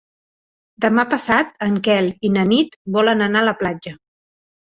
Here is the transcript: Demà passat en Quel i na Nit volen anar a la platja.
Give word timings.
Demà 0.85 1.03
passat 1.09 1.51
en 1.65 1.75
Quel 1.89 2.09
i 2.29 2.33
na 2.37 2.47
Nit 2.53 2.75
volen 2.97 3.21
anar 3.29 3.43
a 3.45 3.49
la 3.51 3.57
platja. 3.63 3.93